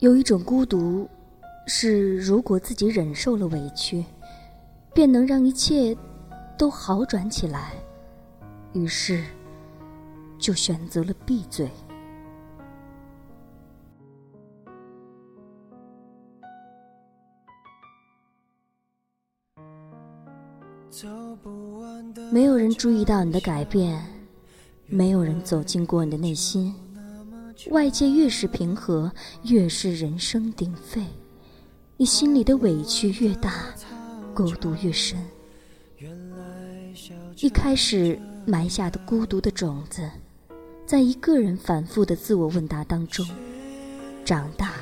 [0.00, 1.08] 有一种孤独，
[1.66, 4.04] 是如果自己忍受了委屈，
[4.92, 5.96] 便能让一切
[6.58, 7.72] 都好转起来，
[8.74, 9.24] 于是
[10.38, 11.70] 就选择了闭嘴。
[22.30, 24.04] 没有人注意到你的改变，
[24.86, 26.74] 没有人走进过你的内心。
[27.70, 29.10] 外界越是平和，
[29.44, 31.02] 越是人声鼎沸，
[31.96, 33.52] 你心里的委屈越大，
[34.34, 35.18] 孤独越深。
[37.40, 40.08] 一开始埋下的孤独的种子，
[40.86, 43.26] 在一个人反复的自我问答当中，
[44.24, 44.72] 长大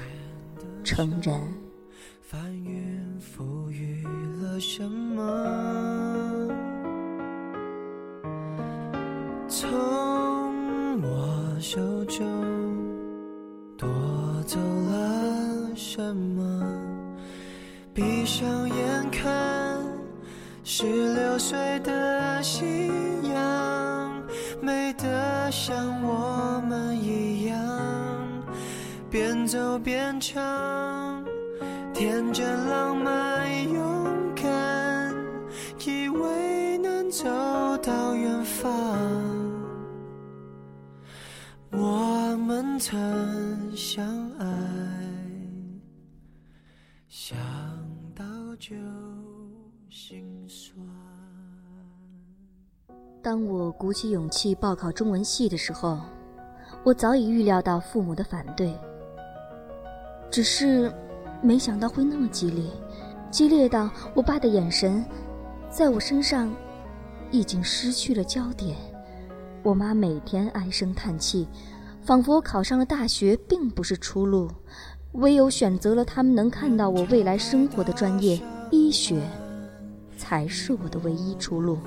[0.84, 1.41] 成人。
[9.48, 12.52] 从我手中
[15.95, 16.43] 什么？
[17.93, 19.79] 闭上眼看，
[20.65, 22.65] 十六岁的夕
[23.35, 24.23] 阳，
[24.63, 27.59] 美得像我们一样，
[29.11, 31.23] 边走边唱，
[31.93, 35.15] 天真浪漫勇敢，
[35.85, 37.29] 以为能走
[37.83, 38.73] 到远方。
[41.70, 42.97] 我们曾
[43.77, 44.03] 相
[44.39, 44.47] 爱，
[53.23, 55.97] 当我鼓起勇气报考中文系的时候，
[56.83, 58.77] 我早已预料到父母的反对，
[60.29, 60.92] 只是
[61.41, 62.64] 没想到会那么激烈，
[63.31, 65.05] 激烈到我爸的眼神
[65.70, 66.53] 在我身上
[67.31, 68.77] 已经失去了焦点。
[69.62, 71.47] 我妈每天唉声叹气，
[72.01, 74.51] 仿佛我考上了大学并不是出路，
[75.12, 78.42] 唯有选择了他们能看到我未来生活的专业——
[78.73, 79.23] 医学，
[80.17, 81.79] 才是我的唯一出路。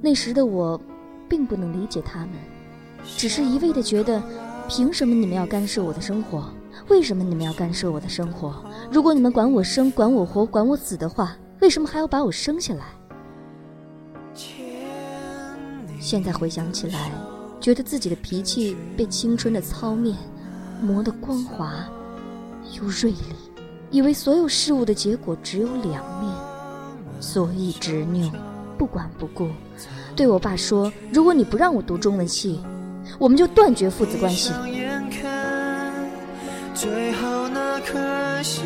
[0.00, 0.80] 那时的我，
[1.28, 2.30] 并不能理解他们，
[3.16, 4.22] 只是一味的觉得：
[4.68, 6.50] 凭什么你们要干涉我的生活？
[6.88, 8.64] 为什么你们要干涉我的生活？
[8.90, 12.84] 如果你们管我生、管我活、管我死的话，为什么还要把我生下来？
[16.00, 17.10] 现在回想起来，
[17.60, 20.16] 觉得自己的脾气被青春的糙面
[20.80, 21.74] 磨得光滑
[22.80, 23.34] 又锐利，
[23.90, 26.32] 以为所有事物的结果只有两面，
[27.20, 28.30] 所以执拗，
[28.78, 29.48] 不管不顾，
[30.14, 32.62] 对我爸说：“如果你不让我读中文系，
[33.18, 34.52] 我们就断绝父子关系。”
[36.72, 38.62] 最后那颗夕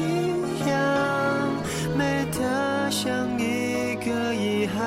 [0.69, 1.49] 阳，
[1.97, 4.79] 美得像一个遗憾。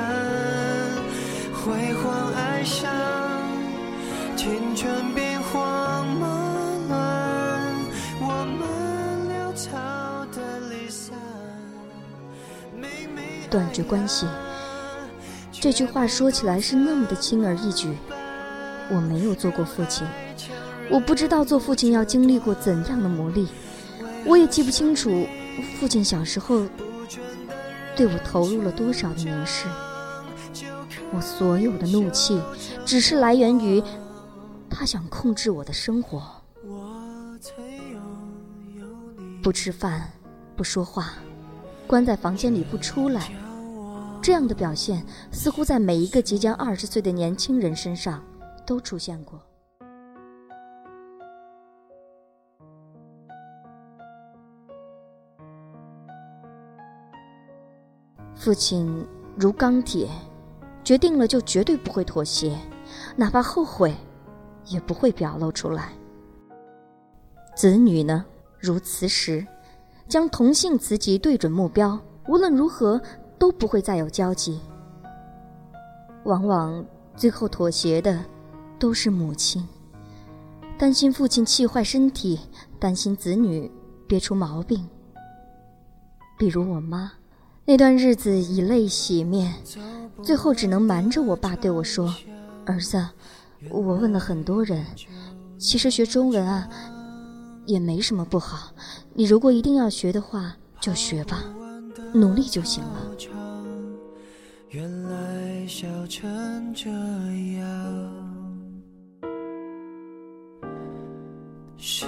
[1.55, 2.87] 辉煌哀伤，
[4.35, 6.27] 青春兵荒马
[6.87, 7.73] 乱，
[8.21, 8.61] 我们
[9.31, 9.71] 潦草
[10.31, 11.15] 的离散。
[13.49, 14.27] 断绝关系，
[15.65, 17.97] 这句话说起来是那么的轻而易举。
[18.87, 20.05] 我没有做过父亲，
[20.91, 23.47] 我不知道做父亲要经历过怎样的磨砺，
[24.27, 25.25] 我也记不清楚
[25.79, 26.67] 父亲小时候
[27.95, 29.65] 对我投入了多少的凝视。
[31.11, 32.39] 我所有的怒气，
[32.85, 33.81] 只是来源于
[34.69, 36.21] 他想控制我的生活。
[39.41, 40.11] 不吃饭，
[40.55, 41.13] 不说话，
[41.87, 43.31] 关在房间里不出来，
[44.25, 48.25] 这样的表现似乎在每一个即将二十岁的年轻人身上
[48.65, 49.39] 都出现过。
[58.33, 59.05] 父亲
[59.37, 60.09] 如钢铁。
[60.83, 62.55] 决定了就绝对不会妥协，
[63.15, 63.91] 哪怕后悔，
[64.65, 65.93] 也不会表露出来。
[67.55, 68.23] 子女呢，
[68.59, 69.45] 如磁石，
[70.07, 73.01] 将同性磁极对准目标，无论如何
[73.37, 74.59] 都不会再有交集。
[76.23, 76.85] 往往
[77.15, 78.23] 最后妥协的，
[78.79, 79.67] 都是母亲，
[80.77, 82.39] 担心父亲气坏身体，
[82.79, 83.71] 担心子女
[84.07, 84.87] 憋出毛病。
[86.37, 87.11] 比如我妈。
[87.67, 89.51] 那段日子以泪洗面，
[90.21, 92.13] 最后只能瞒着我爸对我说
[92.63, 93.03] ：“儿子，
[93.71, 94.85] 我问了很多人，
[95.57, 96.69] 其实学中文啊，
[97.65, 98.71] 也没什么不好。
[99.15, 101.43] 你如果一定要学的话，就学吧，
[102.15, 103.01] 努力就行了。”
[104.75, 108.25] 原来笑成这样。
[111.77, 112.05] 时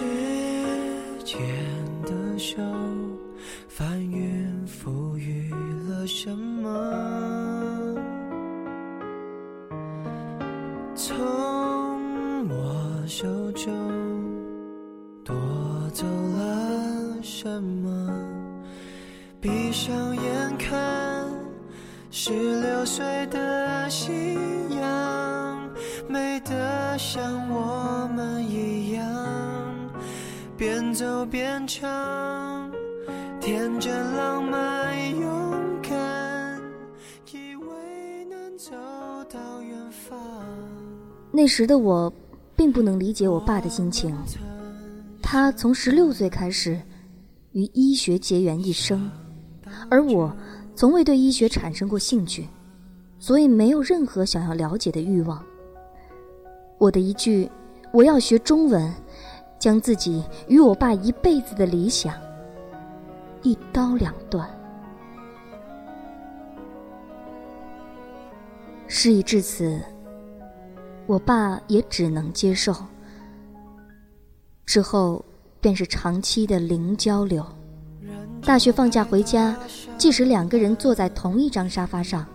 [1.24, 1.40] 间
[2.04, 2.58] 的手
[3.70, 5.50] 翻云覆雨
[5.88, 6.06] 了。
[6.06, 7.27] 什么？
[31.30, 31.90] 变成，
[33.42, 36.62] 天真浪漫勇敢，
[37.32, 38.72] 以为能走
[39.30, 40.18] 到远方。
[41.32, 42.12] 那时的我，
[42.56, 44.16] 并不能理解我爸的心情。
[45.22, 46.80] 他从十六岁开始，
[47.52, 49.10] 与医学结缘一生。
[49.90, 50.34] 而我
[50.76, 52.48] 从未对医学产生过兴趣，
[53.20, 55.44] 所以没有任何想要了解的欲望。
[56.78, 57.50] 我的一句
[57.92, 58.94] “我要学中文”，
[59.60, 62.14] 将自己与我爸一辈子的理想
[63.42, 64.50] 一刀两断。
[68.88, 69.82] 事已至此，
[71.06, 72.74] 我爸也只能接受。
[74.66, 75.24] 之后
[75.60, 77.46] 便是长期的零交流。
[78.42, 79.58] 大学放假回家，
[79.98, 82.26] 即使两个人坐在同一张沙发上，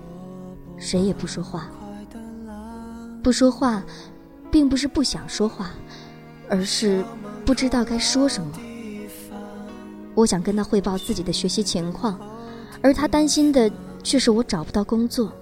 [0.76, 1.70] 谁也不说话。
[3.22, 3.82] 不说话，
[4.50, 5.70] 并不是不想说话，
[6.48, 7.04] 而是
[7.44, 8.52] 不知道该说什么。
[10.14, 12.18] 我想跟他汇报自己的学习情况，
[12.82, 13.70] 而他担心的
[14.02, 15.32] 却是我找不到工作。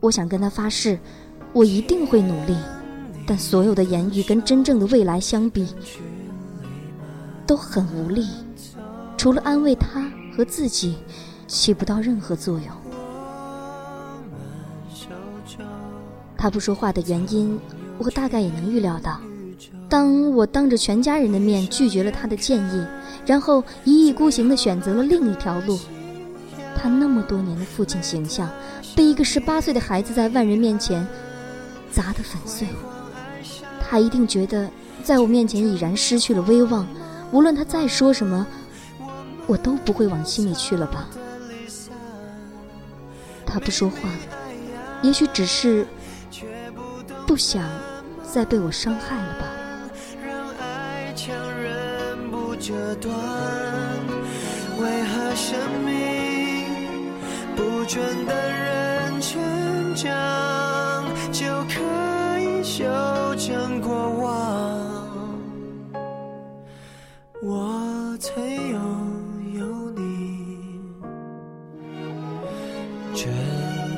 [0.00, 0.98] 我想跟他发誓，
[1.52, 2.56] 我一定会努力，
[3.26, 5.74] 但所有的言语跟真正的未来相比，
[7.46, 8.28] 都很无力。
[9.16, 10.96] 除了安慰他和自己，
[11.46, 12.68] 起不到任何作用。
[16.36, 17.58] 他不说话的原因，
[17.98, 19.20] 我大概也能预料到。
[19.92, 22.82] 当我当着全家人的面拒绝了他的建议，
[23.26, 25.78] 然后一意孤行地选择了另一条路，
[26.74, 28.48] 他那么多年的父亲形象，
[28.96, 31.06] 被一个十八岁的孩子在万人面前
[31.90, 32.66] 砸得粉碎。
[33.82, 34.66] 他一定觉得
[35.04, 36.88] 在我面前已然失去了威望，
[37.30, 38.46] 无论他再说什么。
[39.46, 41.06] 我都不会往心里去了吧？
[43.44, 44.08] 他不说话，
[45.02, 45.86] 也许只是
[47.26, 47.68] 不想
[48.22, 49.41] 再被我伤害了吧。
[54.80, 55.92] 为何生命
[57.56, 59.42] 不准等人成
[59.96, 61.80] 长，就可
[62.38, 62.84] 以修
[63.36, 64.30] 正过往？
[67.42, 68.78] 我曾拥
[69.54, 70.78] 有你，
[73.12, 73.28] 真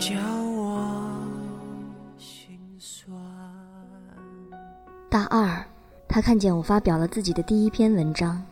[0.00, 0.14] 叫
[0.56, 1.20] 我
[2.17, 3.14] 心酸。
[5.10, 5.62] 大二，
[6.08, 8.43] 他看见我发表了自己的第一篇文章，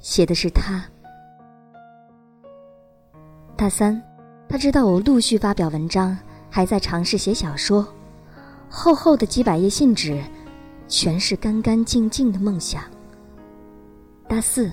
[0.00, 0.84] 写的是他。
[3.56, 4.00] 大三，
[4.48, 6.16] 他知道我陆续发表文章，
[6.48, 7.86] 还在尝试写小说，
[8.68, 10.22] 厚厚的几百页信纸，
[10.86, 12.82] 全是干干净净的梦想。
[14.28, 14.70] 大四，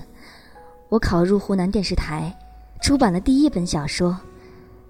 [0.88, 2.32] 我考入湖南电视台，
[2.80, 4.16] 出版了第一本小说。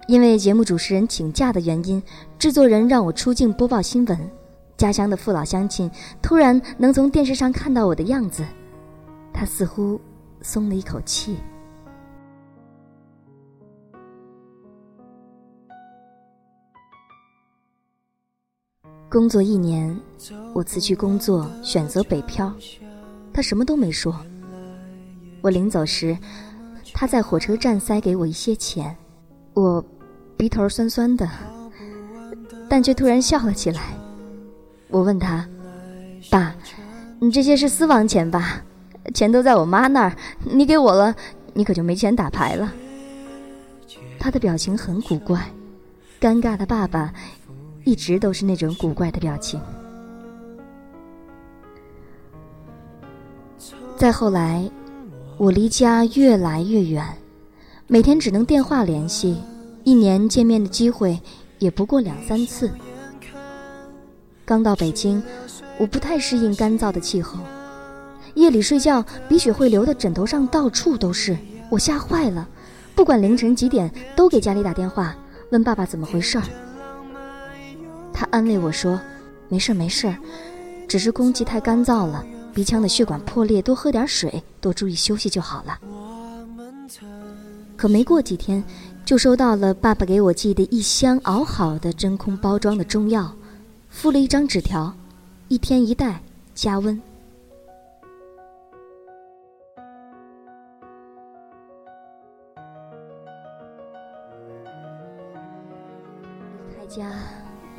[0.07, 2.01] 因为节目主持人请假的原因，
[2.39, 4.31] 制作人让我出镜播报新闻。
[4.77, 5.89] 家乡的父老乡亲
[6.21, 8.45] 突然能从电视上看到我的样子，
[9.33, 9.99] 他似乎
[10.47, 11.37] 松了一口气。
[19.09, 19.99] 工作一年，
[20.53, 22.53] 我辞去工作，选择北漂。
[23.33, 24.15] 他什么都没说。
[25.41, 26.17] 我临走时，
[26.93, 28.95] 他在火车站塞给我一些钱，
[29.53, 29.83] 我
[30.37, 31.29] 鼻头酸酸的，
[32.69, 33.97] 但却突然笑了起来。
[34.87, 35.45] 我问他
[36.31, 36.55] ：“爸，
[37.19, 38.63] 你这些是私房钱吧？
[39.13, 41.15] 钱都在我妈那儿，你给我了，
[41.53, 42.73] 你可就没钱打牌了。”
[44.19, 45.51] 他的表情很古怪，
[46.19, 47.13] 尴尬的爸爸
[47.83, 49.59] 一直都是那种古怪的表情。
[53.95, 54.69] 再后来，
[55.37, 57.05] 我离家越来越远，
[57.87, 59.37] 每天只能电话联系，
[59.83, 61.19] 一年见面的机会
[61.59, 62.69] 也不过两三次。
[64.45, 65.21] 刚到北京，
[65.77, 67.39] 我不太适应干燥的气候，
[68.37, 71.35] 夜里睡觉鼻血会流的枕头上到处都是，
[71.71, 72.47] 我吓坏了，
[72.93, 75.15] 不管凌晨几点都给家里打电话
[75.51, 76.43] 问爸爸怎么回事儿。
[78.13, 79.01] 他安慰我说
[79.49, 80.15] ：“没事没事，
[80.87, 85.79] 只是空气太干燥了，鼻腔的血管破裂，多喝点水，多注意休息就好了。”
[87.75, 88.63] 可没过几天，
[89.03, 93.33] 就收到了爸爸给我寄的一箱熬好的真空包装的中药。
[93.89, 94.93] 附了一张纸条，
[95.47, 96.21] 一天一袋，
[96.53, 97.01] 加温。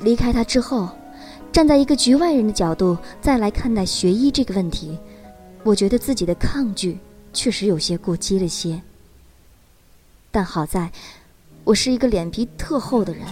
[0.00, 0.88] 离开他之后，
[1.50, 4.99] 站在一个局外人的角度再来看待学医这个问题，
[5.64, 6.99] 我觉得自己的抗拒
[7.33, 8.81] 确实有些过激了些。
[10.31, 10.90] 但好在，
[11.64, 13.23] 我是一个脸皮特厚的人。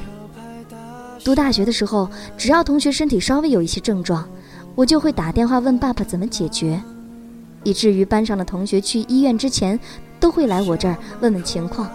[1.24, 4.28] 读大学的时候，只要同学身体稍微有一些症状，
[4.74, 6.80] 我就会打电话问爸爸怎么解决，
[7.64, 9.78] 以至于班上的同学去医院之前，
[10.18, 11.90] 都会来我这儿问问情况。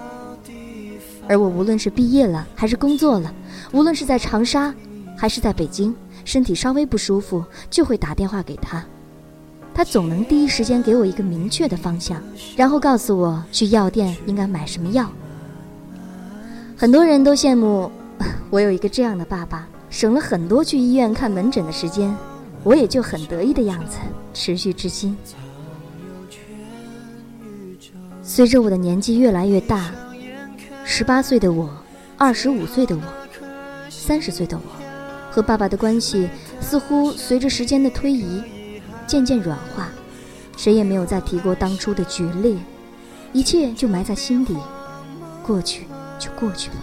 [1.27, 3.33] 而我无论是毕业了还是工作了，
[3.71, 4.73] 无论是在长沙
[5.17, 8.83] 还是在北京，身体稍微不舒服就会打电话给他，
[9.73, 12.21] 他总能第一时间给我一个明确的方向，
[12.55, 15.09] 然后告诉我去药店应该买什么药。
[16.75, 17.91] 很多人都羡慕。
[18.51, 22.13] 我有一个这样的爸爸，省了很多去医院看门诊的时间，
[22.63, 23.97] 我也就很得意的样子，
[24.33, 25.17] 持续至今。
[28.21, 29.91] 随着我的年纪越来越大，
[30.83, 31.69] 十八岁的我，
[32.17, 33.01] 二十五岁的我，
[34.03, 34.63] 三十岁的我，
[35.31, 36.27] 和爸爸的关系
[36.59, 38.41] 似乎随着时间的推移，
[39.05, 39.89] 渐渐软化，
[40.57, 42.57] 谁也没有再提过当初的决裂，
[43.31, 44.57] 一切就埋在心底，
[45.43, 45.85] 过去
[46.17, 46.77] 就过去了。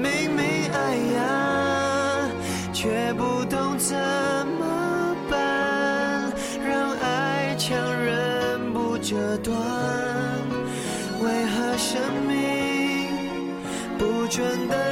[0.00, 2.30] 明明爱呀，
[2.72, 6.32] 却不懂怎么办，
[6.64, 9.81] 让爱强忍不折断。
[11.46, 13.08] 和生命
[13.98, 14.91] 不倦的。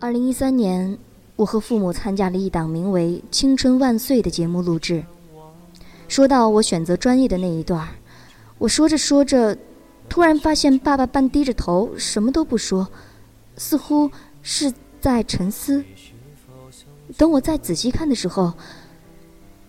[0.00, 0.98] 二零一三年，
[1.36, 5.04] 我和父母参加了一档名为《青春万岁》的节目录制。
[6.08, 7.88] 说到我选择专业的那一段，
[8.58, 9.56] 我说着说着，
[10.08, 12.88] 突然发现爸爸半低着头，什么都不说，
[13.56, 14.10] 似乎
[14.42, 15.84] 是在沉思。
[17.16, 18.52] 等我再仔细看的时候，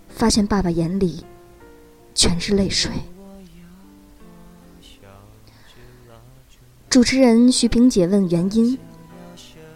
[0.07, 1.23] 发现爸爸眼里
[2.15, 2.91] 全是泪水。
[6.91, 8.77] 主持人徐萍姐问原因，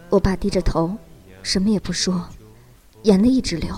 [0.10, 0.94] 我爸低着头，
[1.42, 2.28] 什么也不说，
[3.04, 3.74] 眼泪一直流。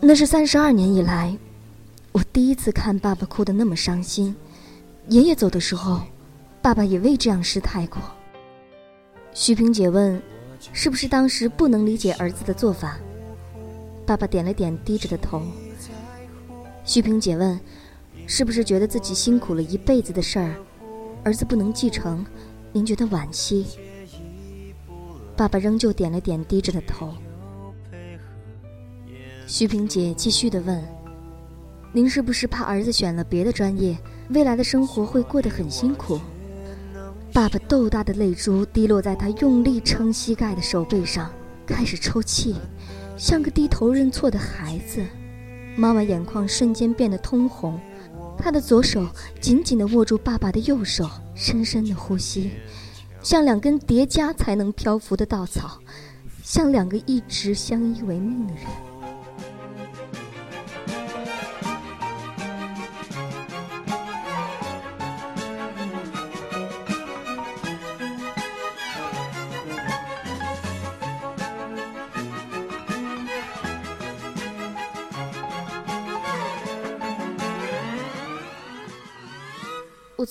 [0.00, 1.36] 那是三十二年以来，
[2.12, 4.34] 我第一次看爸爸哭得那么伤心。
[5.08, 6.00] 爷爷走的时候，
[6.62, 8.00] 爸爸也未这样失态过。
[9.34, 10.22] 徐萍姐问，
[10.72, 12.98] 是不是当时不能理解儿子的做法？
[14.06, 15.42] 爸爸点了点低着的头。
[16.82, 17.60] 徐萍姐问，
[18.26, 20.54] 是不是觉得自己辛苦了一辈子的事儿？
[21.22, 22.24] 儿子不能继承，
[22.72, 23.66] 您觉得惋惜？
[25.36, 27.12] 爸爸仍旧点了点低着的头。
[29.46, 30.82] 徐萍姐继续的问
[31.92, 33.98] ：“您是不是怕儿子选了别的专业，
[34.30, 36.20] 未来的生活会过得很辛苦？”
[37.32, 41.30] 爸爸豆大的泪珠滴落在他用力撑膝盖的手背上，
[41.66, 42.56] 开始抽泣，
[43.16, 45.04] 像个低头认错的孩子。
[45.76, 47.80] 妈妈眼眶瞬间变得通红。
[48.42, 49.06] 他的左手
[49.40, 52.50] 紧紧地握住爸爸的右手，深深的呼吸，
[53.22, 55.78] 像两根叠加才能漂浮的稻草，
[56.42, 58.64] 像两个一直相依为命的人。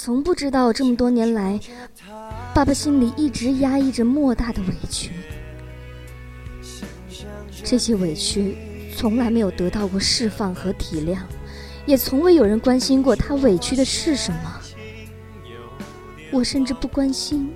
[0.01, 1.59] 从不知道这么多年来，
[2.55, 5.11] 爸爸心里一直压抑着莫大的委屈。
[7.65, 8.55] 这些委屈
[8.95, 11.17] 从来没有得到过释放和体谅，
[11.85, 14.61] 也从未有人关心过他委屈的是什么。
[16.31, 17.51] 我甚至不关心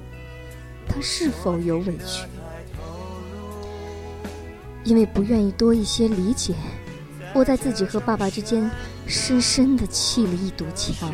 [0.85, 2.27] 他是否有委屈，
[4.83, 6.53] 因为不愿意多一些理解，
[7.33, 8.69] 我在自己和爸爸之间
[9.07, 11.09] 深深的砌了一堵墙。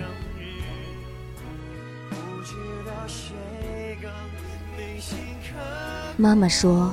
[6.20, 6.92] 妈妈说，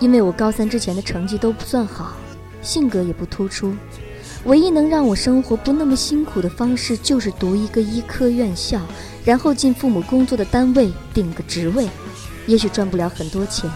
[0.00, 2.12] 因为我高三之前的成绩都不算好，
[2.60, 3.74] 性格也不突出，
[4.44, 8.82] 唯一能让我生活不那么辛苦的方式，就是读一个医科院校，
[9.24, 11.88] 然后进父母工作的单位，顶个职位。
[12.46, 13.70] 也许赚不了很多钱，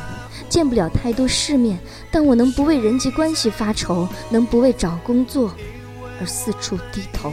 [0.50, 1.78] 见不了太多世面，
[2.12, 5.50] 但我能不为人际关系发愁，能不为找工作
[6.20, 7.32] 而四处低头。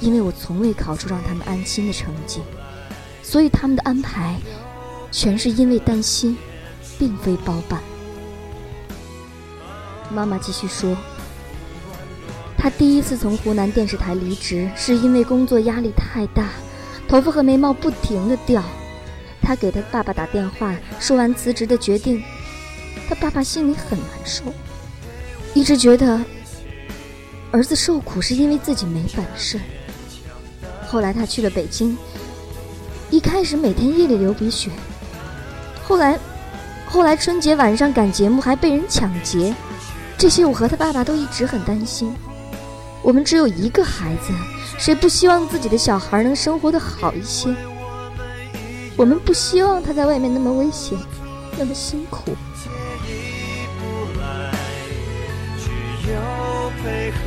[0.00, 2.40] 因为我从未考出让他们安心的成绩，
[3.28, 4.36] 所以他们的安排
[5.12, 6.34] 全是因为担心，
[6.98, 7.78] 并非包办。
[10.10, 10.96] 妈妈继续说，
[12.56, 16.48] 她第一次从湖南电视台离职，是因为工作压力太大，
[17.06, 18.64] 头发和眉毛不停的掉。
[19.42, 22.24] 她给她爸爸打电话，说完辞职的决定，
[23.10, 24.42] 她爸爸心里很难受，
[25.52, 26.18] 一直觉得
[27.50, 29.60] 儿子受苦是因为自己没本事。
[30.86, 31.94] 后来他去了北京，
[33.10, 34.70] 一开始每天夜里流鼻血，
[35.82, 36.18] 后来，
[36.86, 39.54] 后来春节晚上赶节目还被人抢劫，
[40.18, 42.14] 这些我和他爸爸都一直很担心。
[43.02, 44.32] 我们只有一个孩子，
[44.76, 47.48] 谁不希望自己的小孩能生活的好一些？
[48.94, 50.98] 我们不希望他在外面那么危险，
[51.58, 52.36] 那么辛苦。
[56.82, 57.18] 配合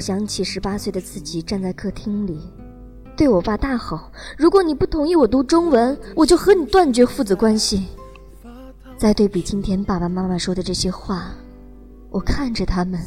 [0.00, 2.40] 想起十八岁的自己站在客厅里，
[3.16, 4.00] 对我爸大吼
[4.38, 7.88] ：“如果你不同意我读中文，我就和你断绝父子关系。”
[8.96, 11.32] 再对比今天爸爸妈妈说的这些话，
[12.10, 13.00] 我看着他们，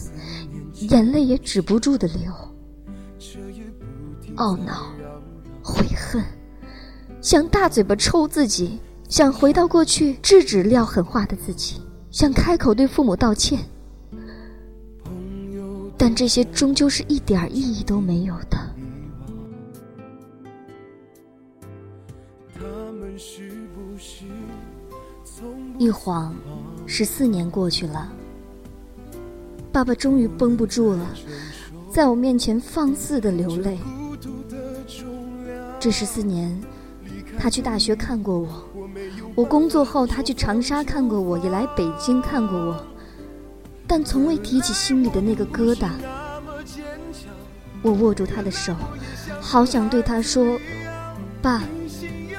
[0.89, 2.31] 眼泪也止不住的流。
[4.37, 4.91] 懊恼、
[5.63, 6.23] 悔恨，
[7.21, 13.59] 想大嘴巴抽自己，想回到过去制止撂狠话的自己，想开口对父母道歉。
[16.05, 18.57] 但这些终究是一点意义都没有的。
[25.77, 26.35] 一晃，
[26.85, 28.11] 十四年过去了，
[29.71, 31.09] 爸爸终于绷不住了，
[31.89, 33.79] 在我面前放肆的流泪。
[35.79, 36.61] 这十四年，
[37.39, 38.67] 他去大学看过我，
[39.35, 42.85] 我工作后他去长沙看过我，也来北京看过我。
[43.95, 45.87] 但从未提起心里的那个疙瘩。
[47.83, 48.75] 我握住他的手，
[49.39, 50.59] 好想对他说
[51.43, 51.61] ：“爸，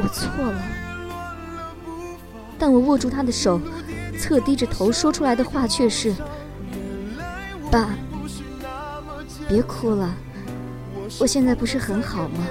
[0.01, 0.61] 我错了。”
[2.59, 3.61] 但我握住他的手，
[4.19, 6.13] 侧低着头说出来的话却是
[7.71, 7.91] ：“爸，
[9.47, 10.13] 别哭了，
[11.21, 12.45] 我现在不是很好吗？”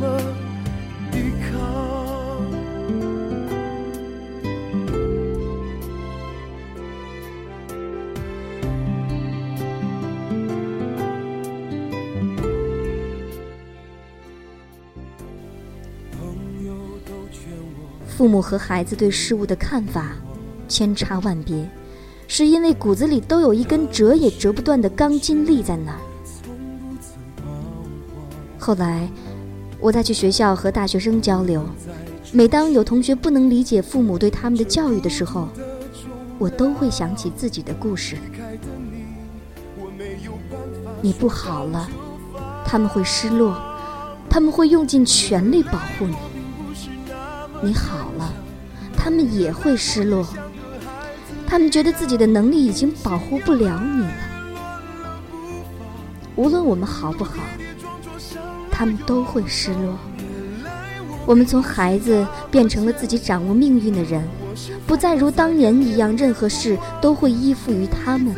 [0.00, 0.18] 么
[1.12, 2.40] 依靠？
[18.06, 20.12] 父母和孩子对事物的看法
[20.68, 21.68] 千差万别，
[22.26, 25.98] 是因为骨子里都有一根折也折不断的钢筋立在那儿。
[28.58, 29.06] 后来。
[29.80, 31.64] 我在去学校和大学生交流，
[32.32, 35.48] 每当有同学不能理解父母对他们的教育的时候，
[36.38, 38.16] 我都会想起自己的故事。
[41.00, 41.88] 你不好了，
[42.64, 43.56] 他们会失落，
[44.28, 46.14] 他们会用尽全力保护你；
[47.62, 48.30] 你好了，
[48.94, 50.26] 他们也会失落，
[51.46, 54.12] 他们觉得自己的能力已经保护不了你了。
[56.36, 57.32] 无论我们好不好。
[58.80, 59.98] 他们都会失落。
[61.26, 64.26] 我们从孩子变成了自己掌握命运的人，
[64.86, 68.34] 不再如当年一样，任何事都会依附于他们。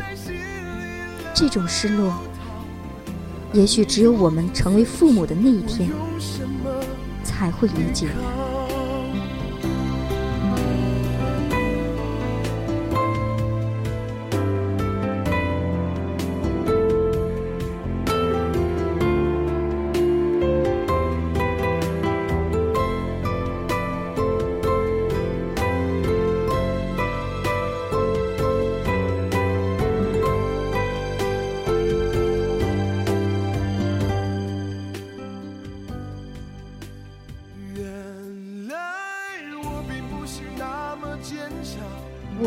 [1.33, 2.13] 这种失落，
[3.53, 5.89] 也许只有我们成为父母的那一天，
[7.23, 8.09] 才会理解。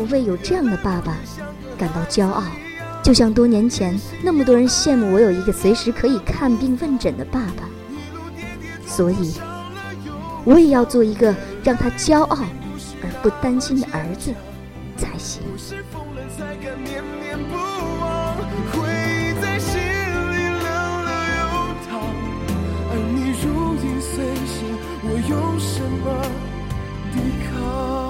[0.07, 1.17] 为有这样的爸爸
[1.77, 2.43] 感到骄傲。
[3.03, 7.63] 就像多年前那么多人羡慕我有一个随时可以看病问诊的爸爸，
[8.85, 9.33] 所以
[10.43, 12.37] 我也要做一个让他骄傲
[13.01, 14.33] 而不担心的儿子
[14.97, 15.41] 才行。
[15.57, 15.77] 随，
[25.03, 25.09] 我
[25.81, 26.05] 么
[27.13, 27.17] 抵
[27.49, 28.06] 抗？